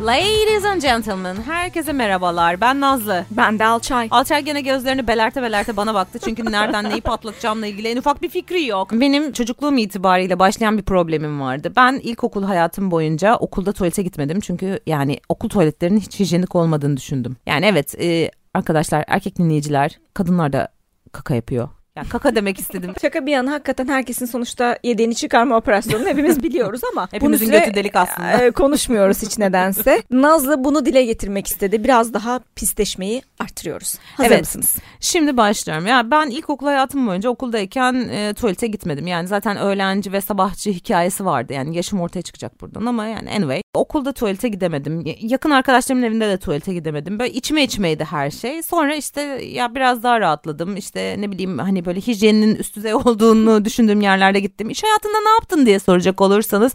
[0.00, 2.60] Ladies and gentlemen, herkese merhabalar.
[2.60, 3.24] Ben Nazlı.
[3.30, 4.08] Ben de Alçay.
[4.10, 6.18] Alçay gene gözlerini belerte belerte bana baktı.
[6.24, 8.92] Çünkü nereden neyi patlatacağımla ilgili en ufak bir fikri yok.
[8.92, 11.72] Benim çocukluğum itibariyle başlayan bir problemim vardı.
[11.76, 14.40] Ben ilkokul hayatım boyunca okulda tuvalete gitmedim.
[14.40, 17.36] Çünkü yani okul tuvaletlerinin hiç hijyenik olmadığını düşündüm.
[17.46, 20.68] Yani evet e, arkadaşlar erkek dinleyiciler kadınlar da
[21.12, 21.68] kaka yapıyor.
[21.96, 22.92] Yani kaka demek istedim.
[23.02, 27.74] Şaka bir yana hakikaten herkesin sonuçta yediğini çıkarma operasyonunu hepimiz biliyoruz ama Hepimizin bunun götü
[27.74, 28.44] delik aslında.
[28.44, 30.02] e, konuşmuyoruz hiç nedense.
[30.10, 31.84] Nazlı bunu dile getirmek istedi.
[31.84, 33.94] Biraz daha pisleşmeyi artırıyoruz.
[34.16, 34.40] Hazır Evet.
[34.40, 34.76] mısınız?
[35.00, 35.86] Şimdi başlıyorum.
[35.86, 39.06] Ya ben ilkokul hayatım boyunca okuldayken e, tuvalete gitmedim.
[39.06, 41.52] Yani zaten öğlenci ve sabahçı hikayesi vardı.
[41.52, 43.62] Yani yaşım ortaya çıkacak buradan ama yani anyway.
[43.74, 45.04] Okulda tuvalete gidemedim.
[45.20, 47.18] Yakın arkadaşlarımın evinde de tuvalete gidemedim.
[47.18, 48.62] Böyle içime içmeydi her şey.
[48.62, 50.76] Sonra işte ya biraz daha rahatladım.
[50.76, 54.70] İşte ne bileyim hani böyle hijyeninin üst düzey olduğunu düşündüğüm yerlerde gittim.
[54.70, 56.72] İş hayatında ne yaptın diye soracak olursanız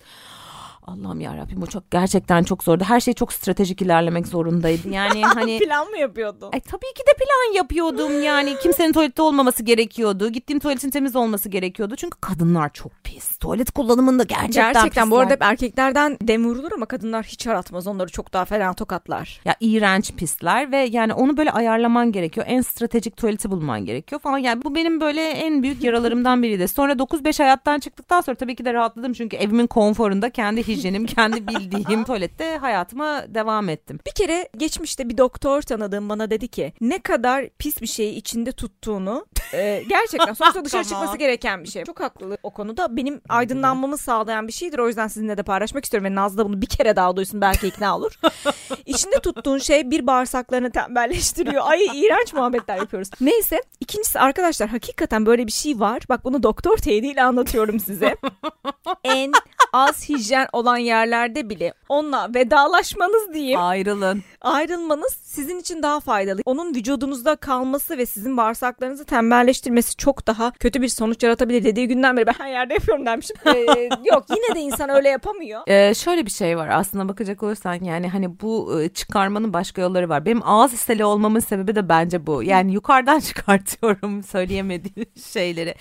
[0.89, 2.84] Allah'ım ya Rabbim bu çok gerçekten çok zordu.
[2.84, 4.90] Her şey çok stratejik ilerlemek zorundaydı.
[4.90, 6.49] Yani hani Plan mı yapıyordun?
[6.54, 10.29] Ay tabii ki de plan yapıyordum yani kimsenin tuvalette olmaması gerekiyordu.
[10.29, 11.95] Gittiğim tuvaletin temiz olması gerekiyordu.
[11.95, 13.37] Çünkü kadınlar çok pis.
[13.37, 15.21] Tuvalet kullanımında gerçekten Gerçekten bu pisler.
[15.21, 17.87] arada hep erkeklerden dem vurulur ama kadınlar hiç aratmaz.
[17.87, 19.41] Onları çok daha fena tokatlar.
[19.45, 22.45] Ya iğrenç pisler ve yani onu böyle ayarlaman gerekiyor.
[22.49, 24.37] En stratejik tuvaleti bulman gerekiyor falan.
[24.37, 26.67] Yani bu benim böyle en büyük yaralarımdan biriydi.
[26.67, 29.13] Sonra 9-5 hayattan çıktıktan sonra tabii ki de rahatladım.
[29.13, 33.99] Çünkü evimin konforunda kendi hijyenim, kendi bildiğim tuvalette hayatıma devam ettim.
[34.08, 38.52] Bir kere geçmişte bir doktor tanıdığım bana dedi ki ne kadar pis bir şeyi içinde
[38.52, 41.02] tuttuğunu e, gerçekten sonuçta dışarı Tamam.
[41.02, 41.84] çıkması gereken bir şey.
[41.84, 42.98] Çok haklı o konuda.
[42.98, 44.80] Benim aydınlanmamı sağlayan bir şeydir.
[44.80, 46.05] O yüzden sizinle de paylaşmak istiyorum.
[46.12, 48.20] Ve Nazlı da bunu bir kere daha duysun belki ikna olur.
[48.85, 51.63] İçinde tuttuğun şey bir bağırsaklarını tembelleştiriyor.
[51.66, 53.10] Ay iğrenç muhabbetler yapıyoruz.
[53.22, 56.02] Neyse ikincisi arkadaşlar hakikaten böyle bir şey var.
[56.10, 58.16] Bak bunu doktor teyidiyle anlatıyorum size.
[59.04, 59.32] en
[59.74, 64.23] az hijyen olan yerlerde bile onunla vedalaşmanız diyeyim Ayrılın.
[64.41, 66.41] ayrılmanız sizin için daha faydalı.
[66.45, 71.63] Onun vücudunuzda kalması ve sizin bağırsaklarınızı tembelleştirmesi çok daha kötü bir sonuç yaratabilir.
[71.63, 73.35] Dediği günden beri ben her yerde yapıyorum demişim.
[73.49, 75.61] Ee, yok yine de insan öyle yapamıyor.
[75.67, 80.09] Ee, şöyle bir şey var aslında bakacak olursan yani hani bu e, çıkarmanın başka yolları
[80.09, 80.25] var.
[80.25, 82.44] Benim ağız isteli olmamın sebebi de bence bu.
[82.44, 83.19] Yani yukarıdan
[83.59, 85.75] çıkartıyorum söyleyemediğim şeyleri.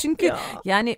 [0.00, 0.38] Çünkü Ya.
[0.64, 0.96] yani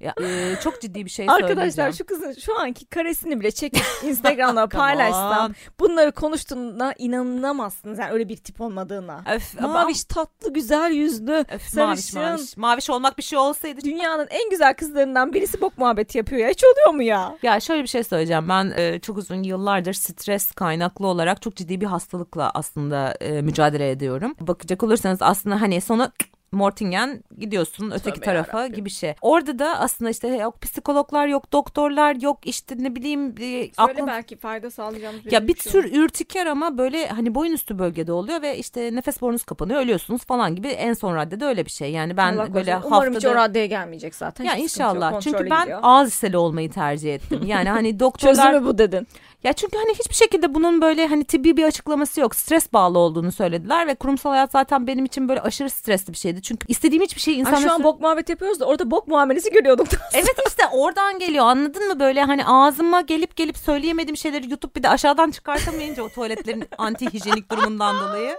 [0.00, 1.92] ya, e, çok ciddi bir şey Arkadaşlar söyleyeceğim.
[1.92, 7.98] şu kızın şu anki karesini bile çekip Instagram'da paylaşsam bunları konuştuğuna inanamazsınız.
[7.98, 9.24] Yani öyle bir tip olmadığına.
[9.34, 12.20] Öf, ama- Maviş tatlı güzel yüzlü Öf, maviş, sarışın.
[12.22, 12.56] maviş.
[12.56, 13.80] Maviş olmak bir şey olsaydı.
[13.84, 16.48] Dünyanın en güzel kızlarından birisi bok muhabbeti yapıyor ya.
[16.48, 17.36] Hiç oluyor mu ya?
[17.42, 18.48] Ya şöyle bir şey söyleyeceğim.
[18.48, 23.90] Ben e, çok uzun yıllardır stres kaynaklı olarak çok ciddi bir hastalıkla aslında e, mücadele
[23.90, 24.34] ediyorum.
[24.40, 26.10] Bakacak olursanız aslında hani sonu
[26.52, 28.76] Mortingen gidiyorsun öteki Tövbe tarafa yarabbim.
[28.76, 29.14] gibi şey.
[29.20, 34.06] Orada da aslında işte yok psikologlar yok doktorlar yok işte ne bileyim e, Söyle aklın-
[34.06, 38.42] belki fayda sağlayacağımız ya bir şey tür ürtiker ama böyle hani boyun üstü bölgede oluyor
[38.42, 41.90] ve işte nefes borunuz kapanıyor ölüyorsunuz falan gibi en son raddede öyle bir şey.
[41.92, 42.88] Yani ben Allah böyle korusun.
[42.88, 44.44] Umarım hiç o haftada raddeye gelmeyecek zaten.
[44.44, 45.80] ya sıkıntı yok, inşallah çünkü ben gidiyor.
[45.82, 47.40] ağız iseli olmayı tercih ettim.
[47.46, 49.06] Yani hani doktorlar Çözümü bu dedin.
[49.44, 52.34] Ya çünkü hani hiçbir şekilde bunun böyle hani tıbbi bir açıklaması yok.
[52.34, 56.42] Stres bağlı olduğunu söylediler ve kurumsal hayat zaten benim için böyle aşırı stresli bir şeydi.
[56.42, 57.62] Çünkü istediğim hiçbir şeyi Ay, insanlara...
[57.62, 59.88] şu an bok muhabbet yapıyoruz da orada bok muamelesi görüyorduk.
[60.14, 64.82] Evet işte oradan geliyor anladın mı böyle hani ağzıma gelip gelip söyleyemediğim şeyleri yutup bir
[64.82, 68.36] de aşağıdan çıkartamayınca o tuvaletlerin anti hijyenik durumundan dolayı.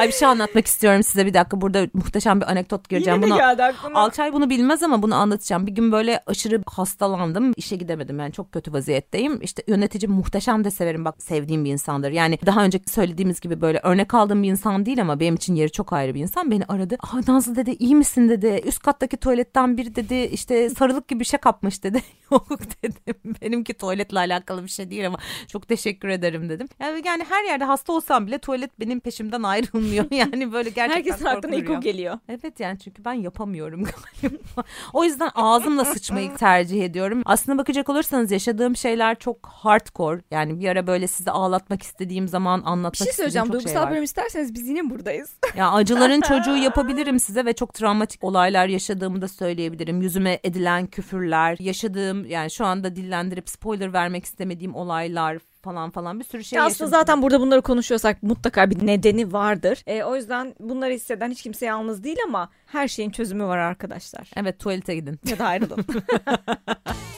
[0.00, 3.22] Ay bir şey anlatmak istiyorum size bir dakika burada muhteşem bir anekdot gireceğim.
[3.22, 4.00] Yine Bunu geldi aklıma.
[4.00, 5.66] Alçay bunu bilmez ama bunu anlatacağım.
[5.66, 7.52] Bir gün böyle aşırı hastalandım.
[7.56, 9.42] İşe gidemedim yani çok kötü vaziyetteyim.
[9.42, 12.10] İşte yöneticim muhteşem de severim bak sevdiğim bir insandır.
[12.10, 15.70] Yani daha önce söylediğimiz gibi böyle örnek aldığım bir insan değil ama benim için yeri
[15.70, 16.50] çok ayrı bir insan.
[16.50, 16.96] Beni aradı.
[17.00, 18.62] Aa Nazlı dedi iyi misin dedi.
[18.64, 22.02] Üst kattaki tuvaletten biri dedi işte sarılık gibi bir şey kapmış dedi.
[22.30, 22.48] Yok
[22.82, 23.34] dedim.
[23.42, 25.18] Benimki tuvaletle alakalı bir şey değil ama
[25.48, 26.68] çok teşekkür ederim dedim.
[26.80, 29.42] Yani, yani her yerde hasta olsam bile tuvalet benim peşimden
[29.74, 30.04] ayrılmıyor.
[30.14, 32.18] Yani böyle gerçekten Herkesin aklına ilk o geliyor.
[32.28, 33.84] Evet yani çünkü ben yapamıyorum
[34.22, 34.64] galiba.
[34.92, 37.22] O yüzden ağzımla sıçmayı tercih ediyorum.
[37.24, 40.22] Aslında bakacak olursanız yaşadığım şeyler çok hardcore.
[40.30, 43.46] Yani bir ara böyle sizi ağlatmak istediğim zaman anlatmak Bir şey istediğim söyleyeceğim.
[43.46, 45.34] çok Duygusal şey bölüm isterseniz biz yine buradayız.
[45.56, 50.02] Ya acıların çocuğu yapabilirim size ve çok travmatik olaylar yaşadığımı da söyleyebilirim.
[50.02, 56.24] Yüzüme edilen küfürler, yaşadığım yani şu anda dillendirip spoiler vermek istemediğim olaylar falan falan bir
[56.24, 56.74] sürü şey Ya yaşadım.
[56.86, 59.82] aslında zaten burada bunları konuşuyorsak mutlaka bir nedeni vardır.
[59.86, 64.30] E, o yüzden bunları hisseden hiç kimse yalnız değil ama her şeyin çözümü var arkadaşlar.
[64.36, 65.18] Evet tuvalete gidin.
[65.30, 65.84] Ya da ayrılın.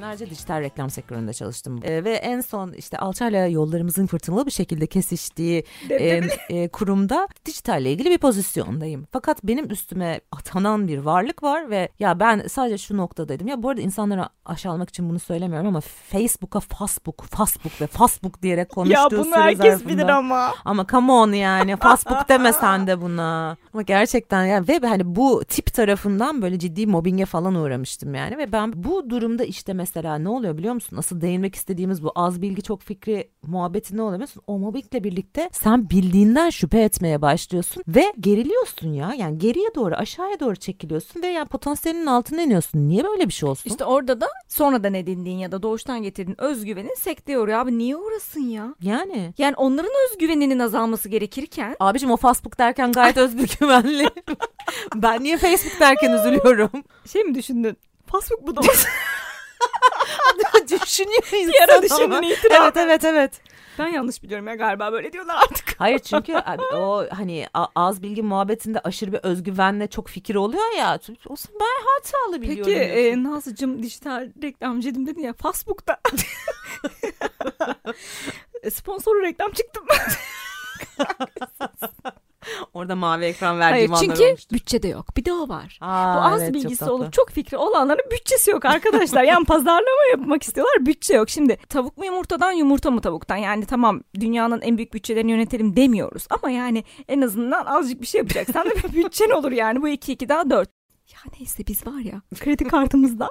[0.00, 1.80] Senelerce dijital reklam sektöründe çalıştım.
[1.82, 7.92] E, ve en son işte alçayla yollarımızın fırtınalı bir şekilde kesiştiği e, e, kurumda dijitalle
[7.92, 9.06] ilgili bir pozisyondayım.
[9.12, 13.48] Fakat benim üstüme atanan bir varlık var ve ya ben sadece şu noktadaydım.
[13.48, 18.68] Ya bu arada insanlara aşağılamak için bunu söylemiyorum ama Facebook'a Facebook, Facebook ve Facebook diyerek
[18.68, 20.54] konuştuğu ya bunu süre herkes zarfında- bilir ama.
[20.64, 23.56] ama come on yani Facebook demesen de buna.
[23.74, 28.52] Ama gerçekten ya ve hani bu tip tarafından böyle ciddi mobbinge falan uğramıştım yani ve
[28.52, 30.96] ben bu durumda işte mesela ne oluyor biliyor musun?
[30.96, 34.42] Asıl değinmek istediğimiz bu az bilgi çok fikri muhabbeti ne oluyor biliyor musun?
[34.46, 39.14] O mobbingle birlikte sen bildiğinden şüphe etmeye başlıyorsun ve geriliyorsun ya.
[39.18, 42.88] Yani geriye doğru aşağıya doğru çekiliyorsun ve yani potansiyelinin altına iniyorsun.
[42.88, 43.70] Niye böyle bir şey olsun?
[43.70, 47.58] İşte orada da sonradan edindiğin ya da doğuştan getirdiğin özgüvenin sekteye uğruyor.
[47.58, 48.74] Abi niye uğrasın ya?
[48.82, 54.08] yani Yani onların özgüveninin azalması gerekirken abicim o Facebook derken gayet özgüvenli.
[54.94, 56.70] ben niye Facebook derken üzülüyorum?
[57.12, 57.76] şey mi düşündün?
[58.06, 58.60] Facebook bu da
[60.70, 61.82] Düşünüyor insan Bir ara ama.
[61.82, 62.60] düşündün itiraf.
[62.62, 63.40] Evet evet evet.
[63.78, 65.74] Ben yanlış biliyorum ya galiba böyle diyorlar artık.
[65.78, 67.46] Hayır çünkü abi o hani
[67.76, 70.98] az bilgi muhabbetinde aşırı bir özgüvenle çok fikir oluyor ya.
[71.26, 72.72] Olsun ben hatalı biliyorum.
[72.74, 73.20] Peki diyorsun.
[73.20, 76.00] e, Nazlıcığım dijital reklamcıydım dedin ya Facebook'ta.
[78.62, 79.88] E, Sponsorlu reklam çıktı mı?
[82.74, 84.54] Orada mavi ekran Hayır verdiğim anlar çünkü olmuştu.
[84.54, 85.16] bütçe de yok.
[85.16, 85.78] Bir de o var.
[85.80, 86.92] Aa, Bu az evet, çok bilgisi tatlı.
[86.94, 89.22] olup çok fikri olanların bütçesi yok arkadaşlar.
[89.22, 91.30] Yani pazarlama yapmak istiyorlar bütçe yok.
[91.30, 93.36] Şimdi tavuk mu yumurtadan yumurta mı tavuktan?
[93.36, 96.26] Yani tamam dünyanın en büyük bütçelerini yönetelim demiyoruz.
[96.30, 99.82] Ama yani en azından azıcık bir şey yapacaksan da bir bütçen olur yani.
[99.82, 100.68] Bu 2 2 daha 4.
[101.12, 103.30] Ya neyse biz var ya kredi kartımızdan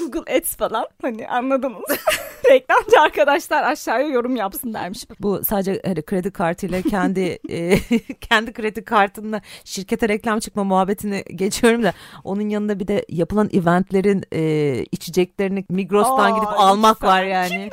[0.00, 1.84] Google Ads falan hani anladınız.
[2.50, 5.04] Reklamcı arkadaşlar aşağıya yorum yapsın dermiş.
[5.20, 7.78] Bu sadece hani kredi kartıyla kendi e,
[8.20, 11.92] kendi kredi kartınla şirkete reklam çıkma muhabbetini geçiyorum da
[12.24, 17.08] onun yanında bir de yapılan eventlerin e, içeceklerini Migros'tan Aa, gidip almak lütfen.
[17.08, 17.70] var yani.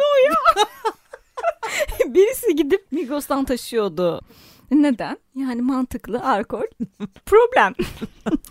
[2.07, 4.21] Birisi gidip Migros'tan taşıyordu.
[4.71, 5.17] Neden?
[5.35, 6.63] Yani mantıklı alkol
[7.25, 7.73] problem.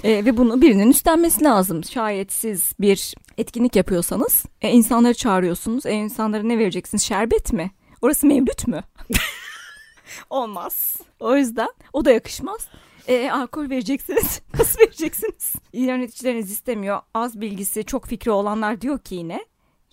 [0.05, 1.85] E, ve bunu birinin üstlenmesi lazım.
[1.85, 5.87] Şayet siz bir etkinlik yapıyorsanız e, insanları çağırıyorsunuz.
[5.87, 7.03] E, insanlara ne vereceksiniz?
[7.03, 7.71] Şerbet mi?
[8.03, 8.83] Orası mevlüt mü?
[10.31, 10.97] Olmaz.
[11.21, 12.69] O yüzden o da yakışmaz.
[13.09, 14.41] E, alkol vereceksiniz.
[14.59, 15.53] Nasıl vereceksiniz?
[15.73, 17.01] Yöneticileriniz istemiyor.
[17.15, 19.45] Az bilgisi, çok fikri olanlar diyor ki yine.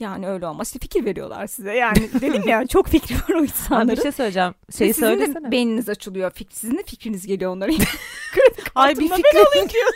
[0.04, 0.68] Yani öyle olmaz.
[0.68, 1.74] İşte fikir veriyorlar size.
[1.74, 3.90] Yani dedim ya çok fikri var o Abi insanların.
[3.90, 4.54] bir şey söyleyeceğim.
[4.74, 5.52] Ve Şeyi sizin de söylesene.
[5.52, 6.32] beyniniz açılıyor.
[6.32, 7.72] Fik, sizin de fikriniz geliyor onlara.
[8.34, 9.88] Kredi Ay bir kartımla ben alayım fikrim.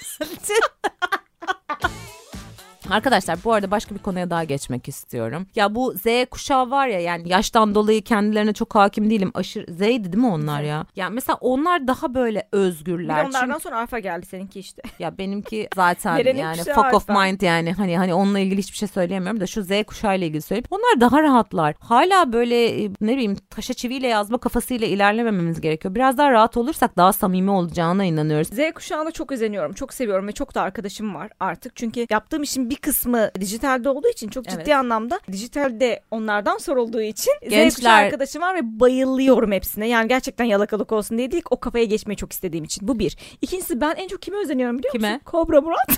[2.89, 5.47] Arkadaşlar bu arada başka bir konuya daha geçmek istiyorum.
[5.55, 9.31] Ya bu Z kuşağı var ya yani yaştan dolayı kendilerine çok hakim değilim.
[9.33, 10.85] Aşırı Z'ydi değil mi onlar ya?
[10.95, 13.17] Ya mesela onlar daha böyle Bir özgürler.
[13.17, 14.81] de onlardan Çünkü- sonra alfa geldi seninki işte.
[14.99, 19.39] ya benimki zaten yani fuck of mind yani hani hani onunla ilgili hiçbir şey söyleyemiyorum
[19.41, 20.67] da şu Z kuşağı ile ilgili söyleyeyim.
[20.71, 21.75] Onlar daha rahatlar.
[21.79, 25.95] Hala böyle e, ne bileyim taşa çiviyle yazma kafasıyla ilerlemememiz gerekiyor.
[25.95, 28.47] Biraz daha rahat olursak daha samimi olacağına inanıyoruz.
[28.47, 29.73] Z kuşağına çok özeniyorum.
[29.73, 31.75] Çok seviyorum ve çok da arkadaşım var artık.
[31.75, 34.75] Çünkü yaptığım işin bir kısmı dijitalde olduğu için çok ciddi Evet.
[34.75, 39.88] anlamda dijitalde onlardan sorulduğu için Z Gençler- kuşağı arkadaşım var ve bayılıyorum hepsine.
[39.88, 42.88] Yani gerçekten yalakalık olsun diye değil o kafaya geçmeyi çok istediğim için.
[42.88, 43.18] Bu bir.
[43.41, 45.09] İkincisi ben en çok kime özeniyorum biliyor Kime?
[45.13, 45.21] musun?
[45.25, 45.88] Kobra Murat.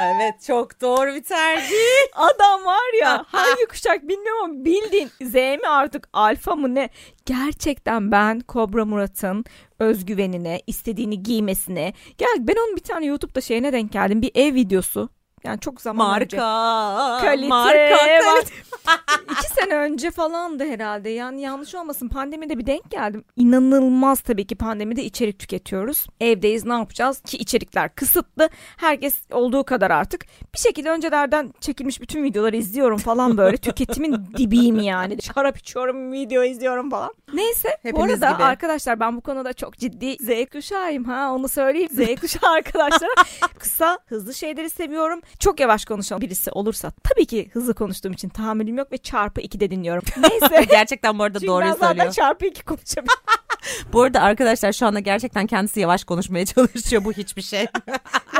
[0.00, 1.76] Evet çok doğru bir tercih.
[2.14, 6.88] Adam var ya hangi kuşak bilmiyorum ama bildiğin Z mi artık alfa mı ne?
[7.26, 9.44] Gerçekten ben Kobra Murat'ın
[9.78, 11.92] özgüvenine, istediğini giymesine.
[12.18, 14.22] Gel ben onun bir tane YouTube'da şeyine denk geldim.
[14.22, 15.08] Bir ev videosu.
[15.44, 16.36] Yani çok zaman önce.
[16.36, 17.26] Marka.
[17.26, 17.48] Kalite.
[17.48, 17.96] Marka.
[17.96, 18.54] kalite.
[19.32, 21.10] İki sene önce falandı herhalde.
[21.10, 23.24] Yani yanlış olmasın pandemide bir denk geldim.
[23.36, 26.06] İnanılmaz tabii ki pandemide içerik tüketiyoruz.
[26.20, 28.48] Evdeyiz ne yapacağız ki içerikler kısıtlı.
[28.76, 30.26] Herkes olduğu kadar artık.
[30.54, 33.56] Bir şekilde öncelerden çekilmiş bütün videoları izliyorum falan böyle.
[33.64, 35.22] Tüketimin dibiyim yani.
[35.22, 37.14] Şarap içiyorum, video izliyorum falan.
[37.34, 38.44] Neyse bu Hepimiz arada gibi.
[38.44, 41.88] arkadaşlar ben bu konuda çok ciddi Z kuşağıyım ha onu söyleyeyim.
[41.92, 43.10] Z kuşağı arkadaşlara
[43.58, 45.20] kısa hızlı şeyleri seviyorum.
[45.38, 49.70] Çok yavaş konuşan birisi olursa tabii ki hızlı konuştuğum için tahammülüm yok ve çarpı 2'de
[49.70, 50.02] dinliyorum.
[50.30, 50.64] Neyse.
[50.70, 52.12] Gerçekten bu arada Çünkü ben doğruyu zaten söylüyor.
[52.12, 53.22] çarpı 2 konuşabiliyorum.
[53.92, 57.04] Bu arada arkadaşlar şu anda gerçekten kendisi yavaş konuşmaya çalışıyor.
[57.04, 57.66] Bu hiçbir şey.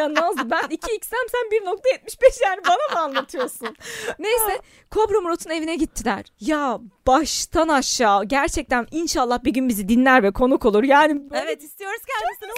[0.01, 3.77] ya Nazlı ben 2x'em sen 1.75 yani bana mı anlatıyorsun?
[4.19, 4.61] Neyse
[4.91, 6.25] Kobra Murat'ın evine gittiler.
[6.41, 10.83] Ya baştan aşağı gerçekten inşallah bir gün bizi dinler ve konuk olur.
[10.83, 12.51] Yani evet istiyoruz kendisini.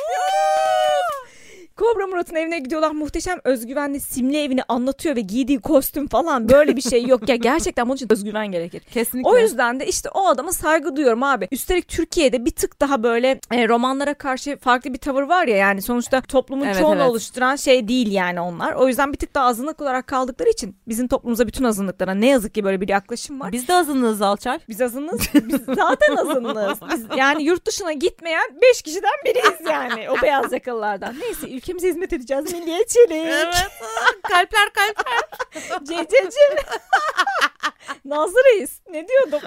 [1.77, 2.91] Kobra Murat'ın evine gidiyorlar.
[2.91, 7.29] Muhteşem özgüvenli simli evini anlatıyor ve giydiği kostüm falan böyle bir şey yok.
[7.29, 8.81] Ya gerçekten bunun için özgüven gerekir.
[8.81, 9.31] Kesinlikle.
[9.31, 11.49] O yüzden de işte o adama saygı duyuyorum abi.
[11.51, 15.83] Üstelik Türkiye'de bir tık daha böyle e, romanlara karşı farklı bir tavır var ya yani
[15.83, 17.11] sonuçta toplumun Evet, çoğunu evet.
[17.11, 18.73] oluşturan şey değil yani onlar.
[18.73, 22.55] O yüzden bir tık daha azınlık olarak kaldıkları için bizim toplumumuza bütün azınlıklara ne yazık
[22.55, 23.53] ki böyle bir yaklaşım var.
[23.53, 24.61] Biz de azınlığız Alçar.
[24.69, 25.21] Biz azınız.
[25.35, 26.79] Biz zaten azınız.
[26.91, 30.11] Biz yani yurt dışına gitmeyen 5 kişiden biriyiz yani.
[30.11, 31.15] O beyaz yakalılardan.
[31.21, 32.53] Neyse ülkemize hizmet edeceğiz.
[32.53, 33.55] Milliyetçilik.
[34.23, 35.23] kalpler kalpler.
[35.85, 36.55] Cececiğim.
[38.05, 38.81] Nazlı Reis.
[38.91, 39.41] Ne diyordum?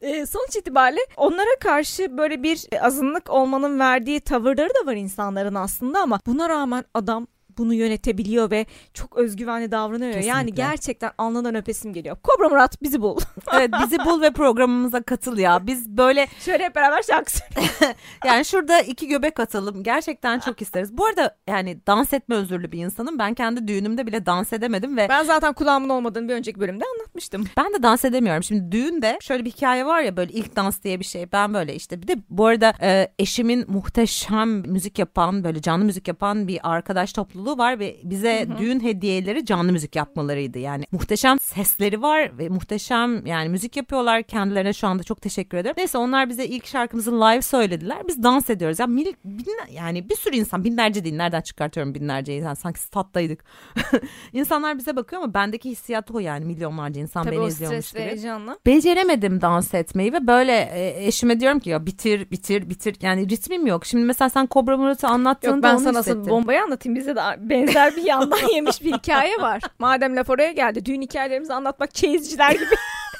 [0.00, 6.00] e, sonuç itibariyle onlara karşı böyle bir azınlık olmanın verdiği tavırları da var insanların aslında
[6.00, 7.26] ama buna rağmen adam
[7.58, 10.14] bunu yönetebiliyor ve çok özgüvenli davranıyor.
[10.14, 10.62] Yani Kesinlikle.
[10.62, 12.16] gerçekten alnından öpesim geliyor.
[12.22, 13.18] Kobra Murat bizi bul.
[13.54, 15.66] evet bizi bul ve programımıza katıl ya.
[15.66, 17.32] Biz böyle Şöyle hep beraber şarkı
[18.24, 19.82] yani şurada iki göbek atalım.
[19.82, 20.96] Gerçekten çok isteriz.
[20.98, 23.18] Bu arada yani dans etme özürlü bir insanım.
[23.18, 27.44] Ben kendi düğünümde bile dans edemedim ve Ben zaten kulağımın olmadığını bir önceki bölümde anlatmıştım.
[27.56, 28.42] ben de dans edemiyorum.
[28.42, 31.32] Şimdi düğünde şöyle bir hikaye var ya böyle ilk dans diye bir şey.
[31.32, 36.08] Ben böyle işte bir de bu arada e, eşimin muhteşem müzik yapan böyle canlı müzik
[36.08, 40.58] yapan bir arkadaş topluluğu var ve bize düğün hediyeleri canlı müzik yapmalarıydı.
[40.58, 44.22] Yani muhteşem sesleri var ve muhteşem yani müzik yapıyorlar.
[44.22, 45.74] Kendilerine şu anda çok teşekkür ederim.
[45.78, 47.98] Neyse onlar bize ilk şarkımızı live söylediler.
[48.08, 48.78] Biz dans ediyoruz.
[48.78, 53.44] Yani, mil, binler- yani bir sürü insan binlerce değil nereden çıkartıyorum binlerce insan sanki stat'taydık.
[54.32, 58.02] İnsanlar bize bakıyor ama bendeki hissiyat o yani milyonlarca insan Tabii beni izliyormuş gibi.
[58.02, 58.58] heyecanla.
[58.66, 63.66] Beceremedim dans etmeyi ve böyle e, eşime diyorum ki ya bitir bitir bitir yani ritmim
[63.66, 63.86] yok.
[63.86, 66.96] Şimdi mesela sen Kobra Murat'ı anlattığında Yok ben sana nasıl bombayı anlatayım.
[66.96, 69.62] Bizde de benzer bir yandan yemiş bir hikaye var.
[69.78, 70.84] Madem laf oraya geldi.
[70.84, 72.74] Düğün hikayelerimizi anlatmak çeyizciler gibi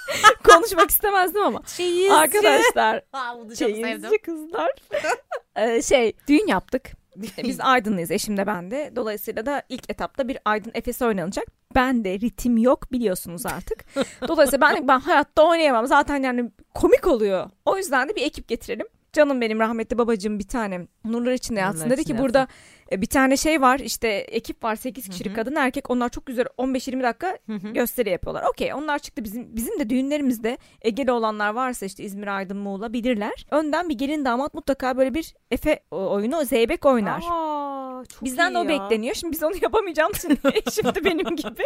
[0.52, 1.62] konuşmak istemezdim ama.
[1.76, 2.12] Çeyizci.
[2.12, 4.10] Arkadaşlar Aa, bunu çok çeyizci sevdim.
[4.22, 4.70] kızlar.
[5.56, 6.90] Ee, şey düğün yaptık.
[7.42, 8.92] Biz Aydınlıyız eşim de ben de.
[8.96, 11.46] Dolayısıyla da ilk etapta bir Aydın Efes oynanacak.
[11.74, 13.84] Ben de ritim yok biliyorsunuz artık.
[14.28, 15.86] Dolayısıyla ben ben hayatta oynayamam.
[15.86, 17.50] Zaten yani komik oluyor.
[17.64, 18.86] O yüzden de bir ekip getirelim.
[19.12, 22.48] Canım benim rahmetli babacığım bir tane nurlar içinde yatsın dedi ki burada
[22.92, 25.36] bir tane şey var işte ekip var 8 kişilik Hı hı.
[25.36, 27.68] kadın erkek onlar çok güzel 15-20 dakika Hı hı.
[27.72, 28.44] gösteri yapıyorlar.
[28.50, 33.46] Okey onlar çıktı bizim bizim de düğünlerimizde Ege'li olanlar varsa işte İzmir, Aydın, Muğla bilirler.
[33.50, 37.22] Önden bir gelin damat mutlaka böyle bir Efe oyunu Zeybek oynar.
[37.30, 38.68] Aa, çok Bizden de iyi o ya.
[38.68, 39.14] bekleniyor.
[39.14, 41.62] Şimdi biz onu yapamayacağımız için eşim de benim gibi.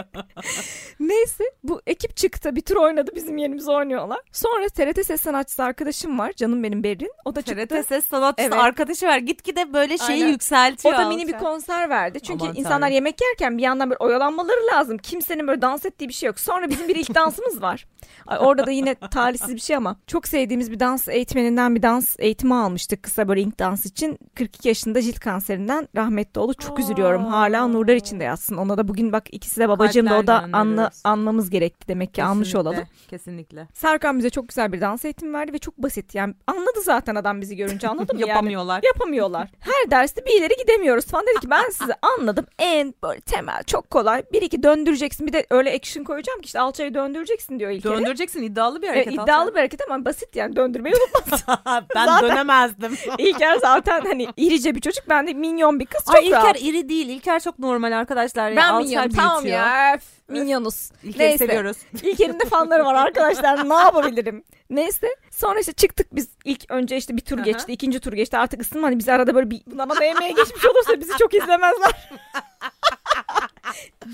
[1.00, 2.56] Neyse bu ekip çıktı.
[2.56, 4.18] Bir tur oynadı bizim yerimize oynuyorlar.
[4.32, 6.32] Sonra TRT ses sanatçısı arkadaşım var.
[6.32, 7.12] Canım benim Berin.
[7.24, 7.66] O da çıktı.
[7.66, 8.58] TRT ses sanatçısı Evet.
[8.64, 9.18] arkadaşı var.
[9.18, 10.32] Gitgide böyle şeyi Aynen.
[10.32, 10.94] yükseltiyor.
[10.94, 12.20] O da mini bir konser verdi.
[12.20, 12.94] Çünkü Aman insanlar tanrım.
[12.94, 14.98] yemek yerken bir yandan böyle oyalanmaları lazım.
[14.98, 16.40] Kimsenin böyle dans ettiği bir şey yok.
[16.40, 17.86] Sonra bizim bir ilk dansımız var.
[18.26, 22.16] Ay, orada da yine talihsiz bir şey ama çok sevdiğimiz bir dans eğitmeninden bir dans
[22.18, 24.18] eğitimi almıştık kısa böyle ilk dans için.
[24.34, 26.54] 42 yaşında cilt kanserinden rahmetli oldu.
[26.54, 26.82] Çok Aa.
[26.82, 27.24] üzülüyorum.
[27.24, 28.56] Hala nurlar içinde yatsın.
[28.56, 32.24] Ona da bugün bak ikisi de babacığım da o da anla, anmamız gerekti demek ki
[32.24, 32.84] almış Kesinlikle, olalım.
[33.08, 33.66] Kesinlikle.
[33.74, 36.14] Serkan bize çok güzel bir dans eğitimi verdi ve çok basit.
[36.14, 38.20] Yani anladı zaten adam bizi görünce anladın mı?
[38.20, 38.82] Yani Yapamıyorlar.
[38.82, 39.50] yapamıyorlar.
[39.60, 41.26] Her derste bir ileri gidemiyoruz falan.
[41.26, 42.46] Dedi ki ben size anladım.
[42.58, 44.22] En böyle temel çok kolay.
[44.32, 45.26] Bir iki döndüreceksin.
[45.26, 47.84] Bir de öyle action koyacağım ki işte alçayı döndüreceksin diyor ilk.
[47.84, 49.22] Döndüreceksin iddialı bir Evet, hareket.
[49.22, 51.44] iddialı bir hareket ama basit yani döndürmeyi unutmaz.
[51.94, 52.96] ben Zaten- dönemezdim.
[53.18, 56.62] İlker zaten hani irice bir çocuk ben de minyon bir kız çok Ay İlker rahat.
[56.62, 57.08] iri değil.
[57.08, 58.56] İlker çok normal arkadaşlar.
[58.56, 59.66] Ben Alçay minyon tamam büyütüyor.
[59.66, 60.90] ya öf, minyonuz.
[61.02, 61.46] İlker'i Neyse.
[61.46, 61.76] seviyoruz.
[62.02, 64.44] İlker'in de fanları var arkadaşlar ne yapabilirim?
[64.70, 67.44] Neyse sonra işte çıktık biz ilk önce işte bir tur Aha.
[67.44, 70.64] geçti ikinci tur geçti artık ısınma hani biz arada böyle bir bana da yemeğe geçmiş
[70.66, 72.10] olursa bizi çok izlemezler.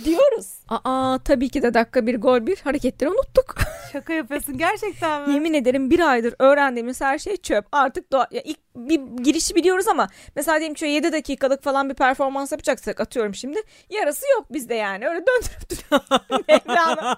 [0.04, 0.46] Diyoruz.
[0.68, 3.54] Aa tabii ki de dakika bir gol bir hareketleri unuttuk.
[3.92, 5.34] Şaka yapıyorsun gerçekten mi?
[5.34, 7.66] Yemin ederim bir aydır öğrendiğimiz her şey çöp.
[7.72, 11.90] Artık doğa, ya ilk bir girişi biliyoruz ama mesela diyelim ki şöyle 7 dakikalık falan
[11.90, 13.62] bir performans yapacaksak atıyorum şimdi.
[13.90, 15.08] Yarısı yok bizde yani.
[15.08, 15.90] Öyle döndürüp.
[16.48, 17.16] Mevlana.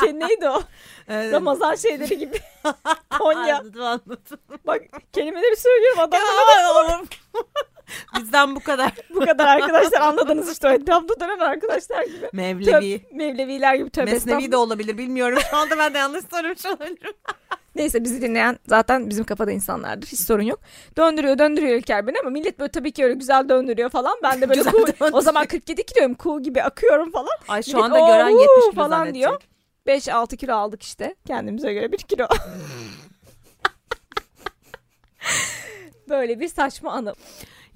[0.00, 0.62] Şey neydi o?
[1.08, 1.32] Evet.
[1.32, 2.36] Ramazan şeyleri gibi.
[3.18, 3.58] Konya.
[3.58, 4.38] Anladım anladım.
[4.66, 6.20] Bak kelimeleri söylüyorum adam.
[8.36, 8.92] Bizden bu kadar.
[9.14, 12.28] Bu kadar arkadaşlar anladınız işte o etrafta dönen arkadaşlar gibi.
[12.32, 12.98] Mevlevi.
[12.98, 15.38] Töb, Mevleviler gibi tövbe Mesnevi de olabilir bilmiyorum.
[15.50, 17.12] Şu anda ben de yanlış söylemiş olabilirim.
[17.74, 20.06] Neyse bizi dinleyen zaten bizim kafada insanlardır.
[20.06, 20.60] Hiç sorun yok.
[20.96, 24.16] Döndürüyor döndürüyor İlker beni ama millet böyle tabii ki öyle güzel döndürüyor falan.
[24.22, 25.12] Ben de böyle döndürüyor.
[25.12, 27.38] o zaman 47 kiloyum kuğu gibi akıyorum falan.
[27.48, 29.14] Ay şu Millet, anda gören "Oo, 70 kilo falan zannedecek.
[29.22, 29.40] diyor.
[29.86, 31.14] 5-6 kilo aldık işte.
[31.26, 32.26] Kendimize göre 1 kilo.
[36.08, 37.14] böyle bir saçma anı.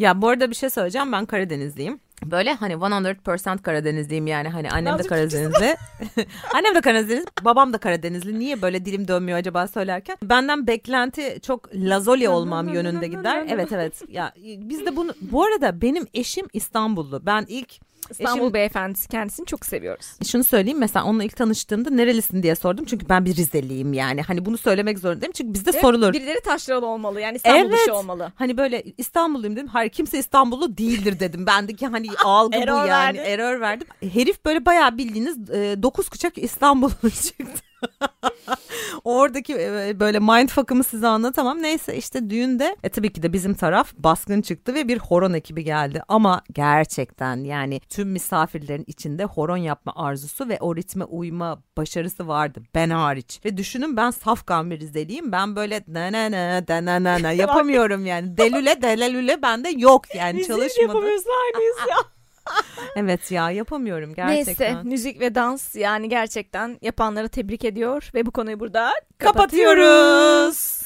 [0.00, 1.12] Ya bu arada bir şey söyleyeceğim.
[1.12, 2.00] Ben Karadenizliyim.
[2.24, 5.76] Böyle hani 100% Karadenizliyim yani hani annem de Karadenizli.
[6.54, 8.38] annem de Karadenizli, babam da Karadenizli.
[8.38, 10.16] Niye böyle dilim dönmüyor acaba söylerken?
[10.22, 13.46] Benden beklenti çok lazoli olmam yönünde gider.
[13.48, 14.02] Evet evet.
[14.08, 17.26] Ya biz de bunu bu arada benim eşim İstanbullu.
[17.26, 20.06] Ben ilk İstanbul Eşim- beyefendisi kendisini çok seviyoruz.
[20.30, 22.84] şunu söyleyeyim mesela onunla ilk tanıştığımda nerelisin diye sordum.
[22.84, 24.22] Çünkü ben bir Rizeliyim yani.
[24.22, 25.32] Hani bunu söylemek zorundayım.
[25.32, 26.12] Çünkü bizde sorulur.
[26.12, 27.72] Birileri taşralı olmalı yani İstanbul Evet.
[27.80, 28.32] dışı olmalı.
[28.34, 29.66] Hani böyle İstanbulluyum dedim.
[29.68, 31.46] Hayır kimse İstanbullu değildir dedim.
[31.46, 32.88] Bendeki hani algı bu yani.
[32.90, 33.18] verdin.
[33.24, 33.86] Error verdim.
[34.12, 37.62] Herif böyle bayağı bildiğiniz e, dokuz kuşak İstanbullu çıktı.
[39.04, 41.62] Oradaki e, böyle mindfuck'ımı size anlatamam.
[41.62, 45.64] Neyse işte düğünde e, tabii ki de bizim taraf baskın çıktı ve bir horon ekibi
[45.64, 46.02] geldi.
[46.08, 52.62] Ama gerçekten yani tüm misafirlerin içinde horon yapma arzusu ve o ritme uyma başarısı vardı.
[52.74, 53.40] Ben hariç.
[53.44, 55.32] Ve düşünün ben safkan bir Rizeliyim.
[55.32, 58.36] Ben böyle na na na da na na na yapamıyorum yani.
[58.36, 60.82] Delüle delelüle bende yok yani çalışmadı.
[60.82, 61.96] yapamıyorsun aynıyız ya.
[62.96, 64.74] Evet ya yapamıyorum gerçekten.
[64.74, 70.82] Neyse müzik ve dans yani gerçekten yapanları tebrik ediyor ve bu konuyu burada kapatıyoruz.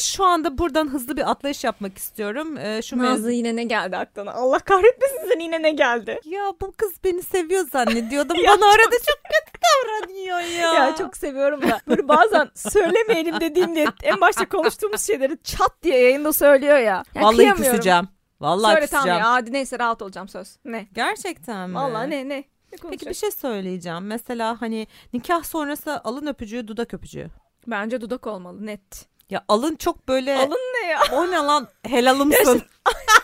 [0.00, 2.58] Şu anda buradan hızlı bir atlayış yapmak istiyorum.
[2.58, 3.30] Ee, şu Nazlı mevzu...
[3.30, 4.32] yine ne geldi aklına?
[4.32, 6.20] Allah kahretmesin yine ne geldi?
[6.24, 8.36] Ya bu kız beni seviyor zannediyordum.
[8.42, 10.74] Ya Bana arada çok kötü davranıyor ya.
[10.74, 16.32] Ya çok seviyorum da böyle bazen söylemeyelim dediğimde en başta konuştuğumuz şeyleri çat diye yayında
[16.32, 16.82] söylüyor ya.
[16.82, 17.70] ya Vallahi kıyamıyorum.
[17.72, 18.08] küseceğim.
[18.42, 20.56] Vallahi Söyle tamam ya hadi neyse rahat olacağım söz.
[20.64, 20.88] Ne?
[20.92, 21.76] Gerçekten mi?
[21.76, 22.28] Vallahi ne ne?
[22.28, 22.44] ne
[22.90, 24.06] Peki bir şey söyleyeceğim.
[24.06, 27.30] Mesela hani nikah sonrası alın öpücüğü, dudak öpücüğü.
[27.66, 29.06] Bence dudak olmalı net.
[29.30, 31.00] Ya alın çok böyle Alın ne ya?
[31.12, 32.62] o ne lan helalımsın.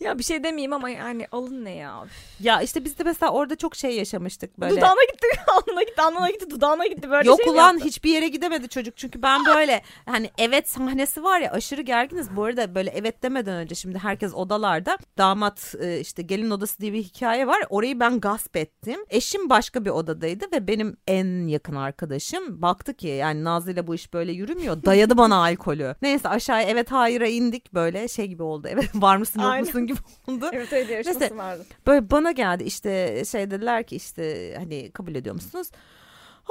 [0.00, 2.04] Ya bir şey demeyeyim ama yani alın ne ya?
[2.40, 4.76] ya işte biz de mesela orada çok şey yaşamıştık böyle.
[4.76, 7.10] Dudağına gitti, alnına gitti, alnına gitti, dudağına gitti.
[7.10, 8.96] Böyle Yok şey ulan hiçbir yere gidemedi çocuk.
[8.96, 12.36] Çünkü ben böyle hani evet sahnesi var ya aşırı gerginiz.
[12.36, 14.98] Bu arada böyle evet demeden önce şimdi herkes odalarda.
[15.18, 17.64] Damat e, işte gelin odası diye bir hikaye var.
[17.70, 19.00] Orayı ben gasp ettim.
[19.10, 23.94] Eşim başka bir odadaydı ve benim en yakın arkadaşım baktı ki yani Nazlı ile bu
[23.94, 25.94] iş böyle yürümüyor dayadı bana alkolü.
[26.02, 27.74] Neyse aşağıya evet hayır'a indik.
[27.74, 29.66] Böyle şey gibi oldu evet var mısın yok Aynen.
[29.66, 31.36] musun gibi oldu Evet öyle yarışması Neyse.
[31.36, 31.66] vardı.
[31.86, 35.68] Böyle bana geldi işte şey dediler ki işte hani kabul ediyor musunuz?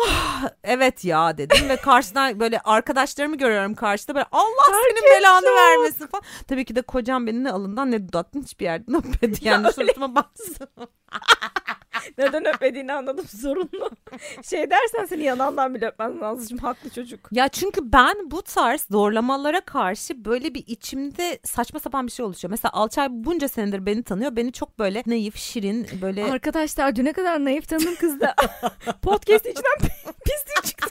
[0.07, 6.07] Ah, evet ya dedim ve karşıdan böyle arkadaşlarımı görüyorum karşıda böyle Allah senin belanı vermesin
[6.07, 6.23] falan.
[6.47, 10.15] Tabii ki de kocam beni ne alından ne dudaktan hiçbir yerden öpmedi yani Ya suratıma
[10.15, 10.67] baksın.
[12.17, 13.89] Neden öpmediğini anladım sorunlu.
[14.43, 17.29] şey dersen seni yanağından bile öpmez Nazlıcığım haklı çocuk.
[17.31, 22.49] Ya çünkü ben bu tarz zorlamalara karşı böyle bir içimde saçma sapan bir şey oluşuyor.
[22.49, 24.35] Mesela Alçay bunca senedir beni tanıyor.
[24.35, 28.35] Beni çok böyle naif, şirin, böyle Arkadaşlar düne kadar naif tanıdım kız da
[29.01, 29.89] podcast içinden
[30.25, 30.89] pislik çıktı.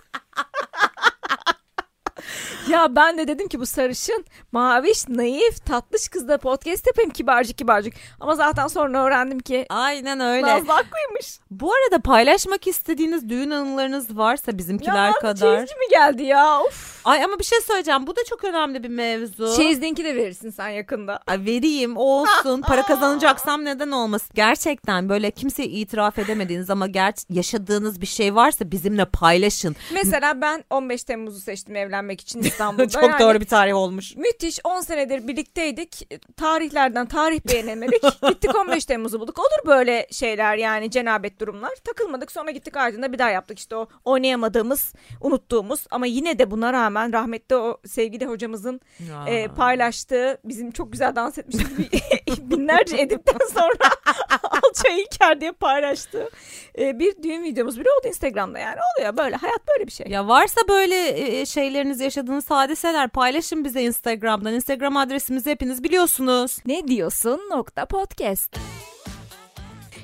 [2.70, 7.94] Ya ben de dedim ki bu sarışın, maviş, naif, tatlış kızla podcast yapayım kibarcık kibarcık.
[8.20, 10.46] Ama zaten sonra öğrendim ki Aynen öyle.
[10.46, 11.38] Nazlı haklıymış.
[11.50, 15.36] Bu arada paylaşmak istediğiniz düğün anılarınız varsa bizimkiler ya kadar.
[15.56, 16.60] çeyizci mi geldi ya?
[16.60, 17.00] Of.
[17.04, 18.06] Ay ama bir şey söyleyeceğim.
[18.06, 19.56] Bu da çok önemli bir mevzu.
[19.56, 21.20] Çeyizdenki de verirsin sen yakında.
[21.26, 22.60] Ay vereyim olsun.
[22.68, 24.30] Para kazanacaksam neden olmasın?
[24.34, 29.76] Gerçekten böyle kimseye itiraf edemediğiniz ama ger- yaşadığınız bir şey varsa bizimle paylaşın.
[29.92, 32.88] Mesela ben 15 Temmuz'u seçtim evlenmek için İstanbul'da.
[32.88, 34.16] çok Yani doğru bir tarih olmuş.
[34.16, 36.08] Müthiş 10 senedir birlikteydik.
[36.36, 38.02] Tarihlerden tarih beğenemedik.
[38.28, 39.38] gittik 15 Temmuz'u bulduk.
[39.38, 41.72] Olur böyle şeyler yani cenabet durumlar.
[41.84, 46.72] Takılmadık sonra gittik Aydın'da bir daha yaptık işte o oynayamadığımız, unuttuğumuz ama yine de buna
[46.72, 48.80] rağmen rahmetli o sevgili hocamızın
[49.28, 51.90] e, paylaştığı bizim çok güzel dans etmişiz bir-
[52.50, 53.90] binlerce edipten sonra
[54.42, 56.30] alça İlker diye paylaştığı
[56.78, 60.06] e, bir düğün videomuz bile oldu Instagram'da yani oluyor böyle hayat böyle bir şey.
[60.10, 61.08] Ya varsa böyle
[61.40, 64.54] e, şeyleriniz yaşadığınız hadiseler paylaşın bize Instagram'dan.
[64.54, 66.58] Instagram adresimizi hepiniz biliyorsunuz.
[66.66, 68.56] Ne diyorsun nokta podcast.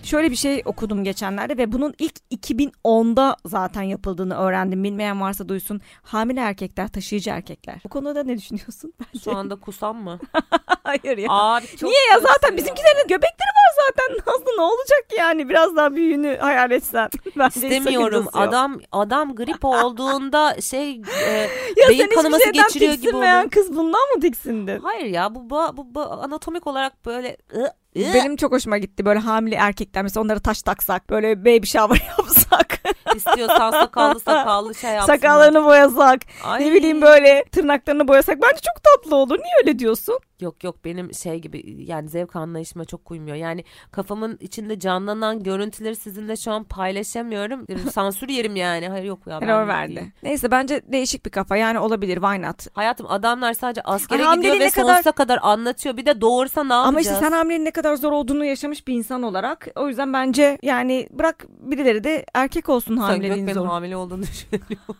[0.06, 4.84] Şöyle bir şey okudum geçenlerde ve bunun ilk 2010'da zaten yapıldığını öğrendim.
[4.84, 5.80] Bilmeyen varsa duysun.
[6.02, 7.80] Hamile erkekler, taşıyıcı erkekler.
[7.84, 8.92] Bu konuda ne düşünüyorsun?
[9.00, 9.24] Bence.
[9.24, 10.18] Şu anda kusam mı?
[10.84, 11.26] Hayır ya.
[11.30, 14.16] Abi Niye ya zaten bizimkilerin göbekleri var zaten.
[14.32, 17.08] Nazlı ne olacak yani biraz daha büyüğünü hayal etsen.
[17.36, 18.26] Bence İstemiyorum.
[18.32, 23.50] Adam adam grip olduğunda şey e, ya beyin kanaması geçiriyor gibi oluyor.
[23.50, 24.80] kız bundan mı tiksindin?
[24.80, 27.72] Hayır ya bu, bu, bu, bu anatomik olarak böyle ı.
[27.96, 32.82] Benim çok hoşuma gitti böyle hamile erkekler mesela onlara taş taksak böyle baby shower yapsak.
[33.16, 35.16] İstiyorsan sakallı sakallı şey yapsınlar.
[35.16, 36.20] Sakallarını boyasak.
[36.44, 36.60] Ay.
[36.64, 38.42] Ne bileyim böyle tırnaklarını boyasak.
[38.42, 39.38] Bence çok tatlı olur.
[39.38, 40.18] Niye öyle diyorsun?
[40.40, 43.36] Yok yok benim şey gibi yani zevk anlayışıma çok uymuyor.
[43.36, 47.66] Yani kafamın içinde canlanan görüntüleri sizinle şu an paylaşamıyorum.
[47.92, 48.88] Sansür yerim yani.
[48.88, 49.38] Hayır yok ya.
[49.42, 50.12] Error verdi.
[50.22, 51.56] Neyse bence değişik bir kafa.
[51.56, 52.14] Yani olabilir.
[52.14, 52.66] Why not?
[52.76, 55.96] Hayatım adamlar sadece askere Ay, gidiyor ve kadar- sonsuza kadar anlatıyor.
[55.96, 56.88] Bir de doğursa ne yapacağız?
[56.88, 59.68] Ama işte sen hamileliğin ne kadar zor olduğunu yaşamış bir insan olarak.
[59.76, 63.66] O yüzden bence yani bırak birileri de erkek olsun Sanki yok hamileliğin benim zor.
[63.66, 64.96] hamile olduğunu düşünüyorum.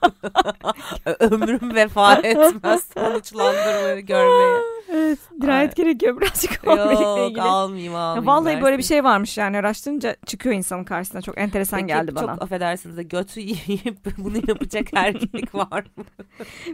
[1.20, 4.62] Ömrüm vefa etmez sonuçlandırmayı görmeye.
[4.92, 5.84] Evet, dirayet Ay.
[5.84, 7.42] gerekiyor birazcık hamile Yok ilgili.
[7.42, 8.26] almayayım Ya almayayım.
[8.26, 8.94] vallahi böyle bir dersin.
[8.94, 11.22] şey varmış yani araştırınca çıkıyor insanın karşısına.
[11.22, 12.26] Çok enteresan Peki, geldi bana.
[12.34, 16.04] Çok affedersiniz de götü yiyip bunu yapacak erkek var mı?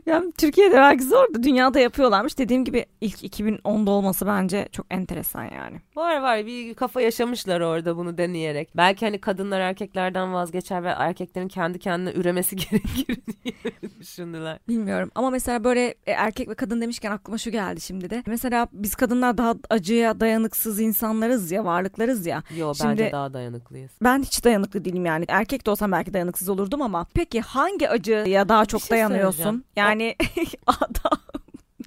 [0.07, 2.38] Yani Türkiye'de belki zor da dünyada yapıyorlarmış.
[2.38, 5.81] Dediğim gibi ilk 2010'da olması bence çok enteresan yani.
[5.96, 8.77] Var var bir kafa yaşamışlar orada bunu deneyerek.
[8.77, 13.55] Belki hani kadınlar erkeklerden vazgeçer ve erkeklerin kendi kendine üremesi gerekir diye
[14.01, 14.59] düşündüler.
[14.68, 18.23] Bilmiyorum ama mesela böyle e, erkek ve kadın demişken aklıma şu geldi şimdi de.
[18.27, 22.43] Mesela biz kadınlar daha acıya dayanıksız insanlarız ya, varlıklarız ya.
[22.57, 23.91] Yo Şimdi- bence daha dayanıklıyız.
[24.03, 25.25] Ben hiç dayanıklı değilim yani.
[25.29, 29.65] Erkek de olsam belki dayanıksız olurdum ama peki hangi acıya daha çok şey dayanıyorsun?
[29.77, 30.17] Yani
[30.67, 31.19] adam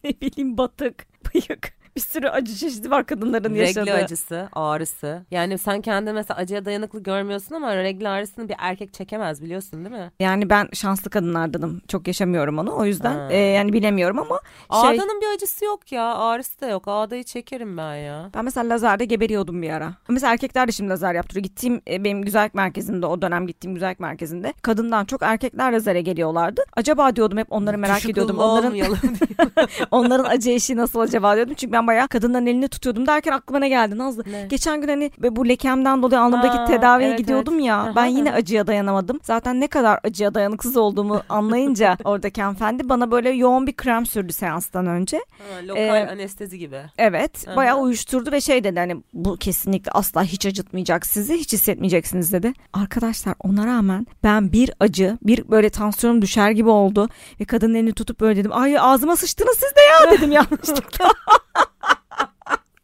[0.03, 1.74] ne bileyim batık, bıyık.
[1.95, 3.85] Bir sürü acı çeşidi var kadınların yaşadığı.
[3.89, 5.25] Regli acısı, ağrısı.
[5.31, 9.95] Yani sen kendini mesela acıya dayanıklı görmüyorsun ama regli ağrısını bir erkek çekemez biliyorsun değil
[9.95, 10.11] mi?
[10.19, 11.81] Yani ben şanslı kadınlardanım.
[11.87, 12.75] Çok yaşamıyorum onu.
[12.75, 13.27] O yüzden Ha.
[13.31, 14.39] e, yani bilemiyorum ama
[14.81, 16.15] şey Ağdanın bir acısı yok ya.
[16.15, 16.83] Ağrısı da yok.
[16.87, 18.29] Ağdayı çekerim ben ya.
[18.35, 19.93] ben mesela lazerde geberiyordum bir ara.
[20.09, 21.43] Mesela erkekler de şimdi lazer yaptırıyor.
[21.43, 26.61] Gittiğim e, benim güzellik merkezinde o dönem gittiğim güzellik merkezinde kadından çok erkekler lazere geliyorlardı.
[26.73, 28.37] Acaba diyordum hep onları merak Düşük ediyordum.
[28.39, 28.75] Onların
[29.91, 31.53] onların acı eşiği nasıl acaba diyordum.
[31.57, 34.23] Çünkü ben bayağı kadınların elini tutuyordum derken aklıma ne geldi Nazlı?
[34.31, 34.45] Ne?
[34.49, 37.79] Geçen gün hani bu lekemden dolayı alnımdaki Ha, tedaviye evet, gidiyordum ya.
[37.81, 39.19] Aha, ben yine acıya dayanamadım.
[39.23, 44.33] Zaten ne kadar acıya dayanıksız olduğumu anlayınca oradaki hanımefendi bana böyle yoğun bir krem sürdü
[44.33, 45.17] seanstan önce.
[45.17, 46.81] Ha, lokal Ee, anestezi gibi.
[46.97, 47.55] Evet Aha.
[47.55, 52.53] bayağı uyuşturdu ve şey dedi hani bu kesinlikle asla hiç acıtmayacak sizi hiç hissetmeyeceksiniz dedi.
[52.73, 57.93] Arkadaşlar ona rağmen ben bir acı bir böyle tansiyonum düşer gibi oldu ve kadının elini
[57.93, 61.11] tutup böyle dedim ay ağzıma sıçtınız siz de ya dedim yanlışlıkla.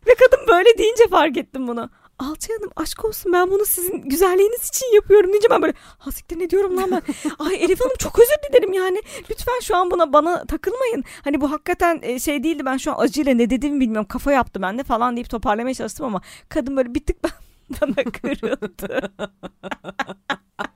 [0.07, 1.89] ve kadın böyle deyince fark ettim bunu.
[2.19, 6.49] Alçı Hanım aşk olsun ben bunu sizin güzelliğiniz için yapıyorum deyince ben böyle hasiktir ne
[6.49, 7.01] diyorum lan ben.
[7.45, 9.01] Ay Elif Hanım çok özür dilerim yani.
[9.29, 11.03] Lütfen şu an buna bana takılmayın.
[11.23, 14.07] Hani bu hakikaten e, şey değildi ben şu an acıyla ne dediğimi bilmiyorum.
[14.07, 17.17] Kafa yaptı bende falan deyip toparlamaya çalıştım ama kadın böyle bir tık
[17.81, 19.11] bana kırıldı.